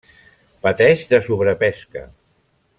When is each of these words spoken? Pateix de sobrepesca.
Pateix 0.67 1.05
de 1.11 1.21
sobrepesca. 1.29 2.05